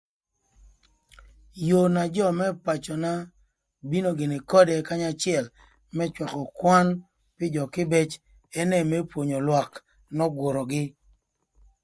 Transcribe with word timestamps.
Yoo 1.67 1.87
na 1.95 2.03
jö 2.15 2.27
më 2.39 2.47
pacöna 2.65 3.11
bino 3.89 4.09
gïnï 4.17 4.37
könyö 4.51 4.77
kanya 4.87 5.09
acël 5.13 5.45
më 5.95 6.03
cwakö 6.15 6.41
kwan 6.57 6.87
pï 7.37 7.45
jö 7.55 7.63
kïbëc 7.73 8.09
ënë 8.61 8.79
më 8.91 8.97
pwonyo 9.09 9.39
lwak 9.47 9.71
n'ögürögï. 10.15 10.83